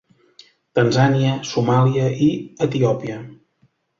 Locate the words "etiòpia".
2.69-3.21